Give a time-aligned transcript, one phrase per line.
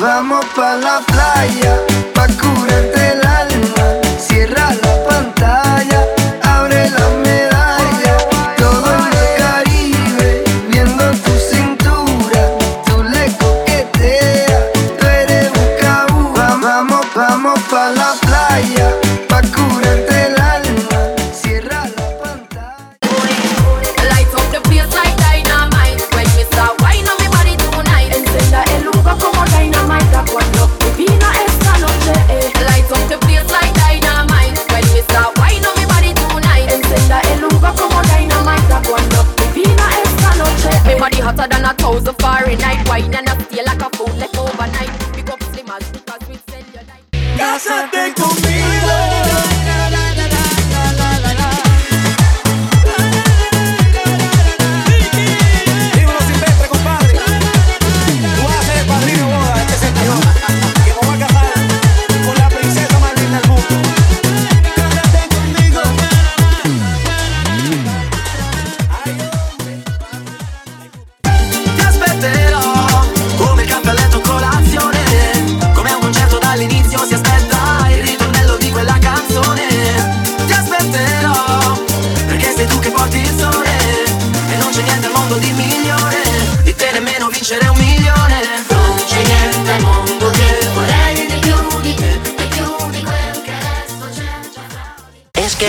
[0.00, 1.80] Vamos pa' la playa,
[2.14, 3.86] pa' curarte el alma.
[4.16, 6.06] Cierra la pantalla,
[6.40, 8.16] abre la medalla.
[8.56, 12.42] Todo en el Caribe, viendo tu cintura.
[12.86, 14.62] Tú le coqueteas,
[15.00, 16.56] tú eres un cabuja.
[16.62, 18.94] Vamos, vamos pa' la playa.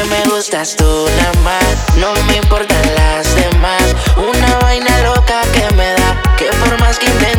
[0.05, 1.63] me gustas tú nada más.
[1.97, 3.95] No me importan las demás.
[4.17, 6.21] Una vaina loca que me da.
[6.37, 7.38] Que por más que intento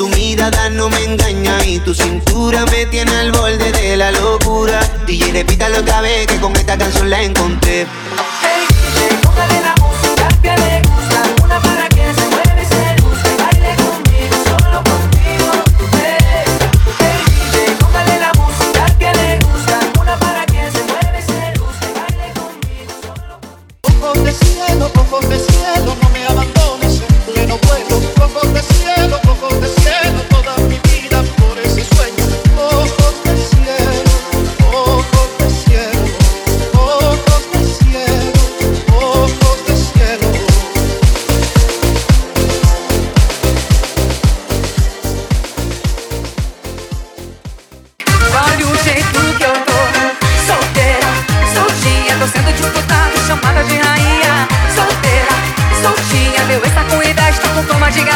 [0.00, 4.80] Tu mirada no me engaña y tu cintura me tiene al borde de la locura.
[5.06, 7.86] DJ, repítalo otra vez que con esta canción la encontré.
[8.40, 8.66] Hey,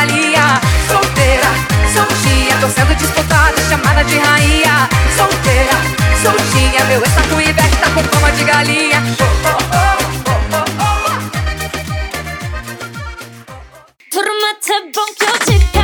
[0.05, 1.49] Maria Solteira,
[1.95, 4.87] soltinha Tô sendo disputada, chamada de rainha.
[5.17, 5.73] Solteira,
[6.23, 9.03] soltinha Meu ex tá com inveja, tá com coma de galinha.
[9.19, 9.95] Oh, oh, oh,
[14.95, 15.84] bom que eu te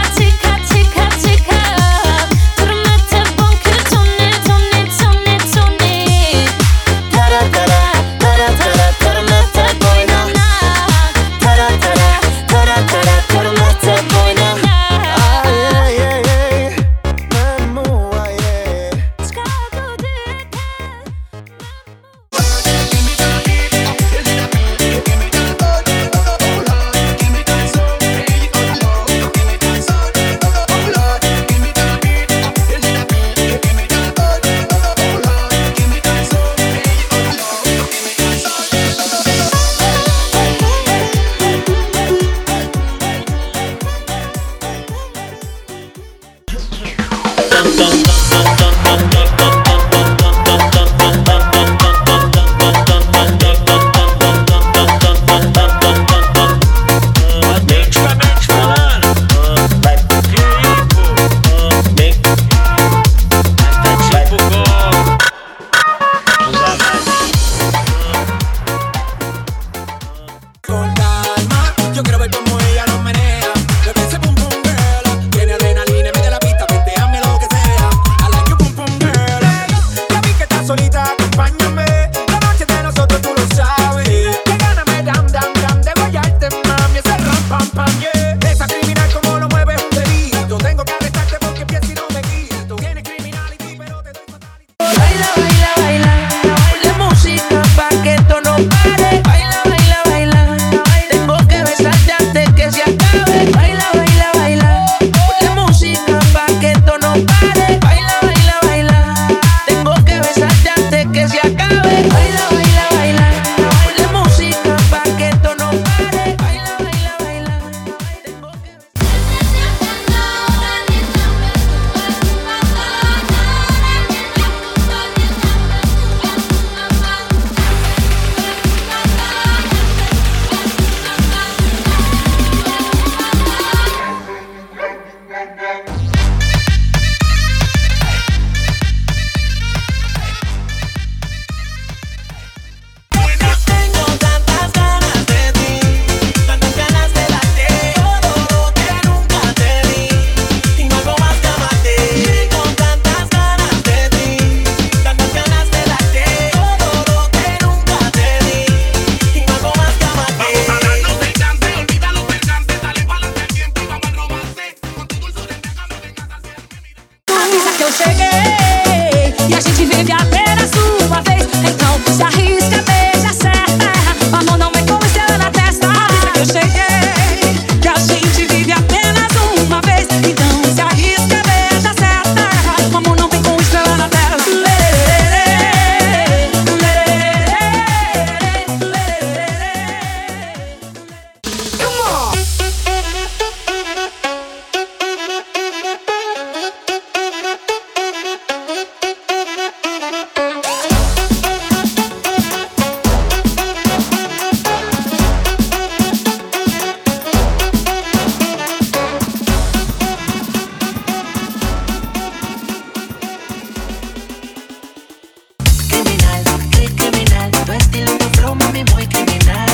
[217.71, 219.70] vestido de flow, mami, muy criminal.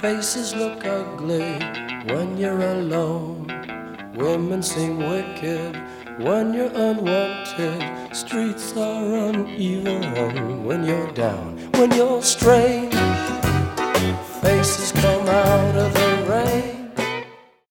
[0.00, 1.58] Faces look ugly.
[2.06, 3.46] When you're alone,
[4.16, 5.76] women seem wicked.
[6.18, 10.64] When you're unwanted, streets are uneven.
[10.64, 12.94] When you're down, when you're strange,
[14.40, 16.09] faces come out of the